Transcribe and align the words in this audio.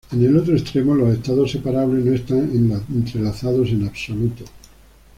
En 0.11 0.23
el 0.25 0.35
otro 0.35 0.55
extremo, 0.57 0.95
los 0.95 1.13
estados 1.15 1.51
separables 1.51 2.03
no 2.03 2.13
están 2.15 2.83
entrelazados 2.91 3.69
en 3.69 3.85
absoluto. 3.87 4.45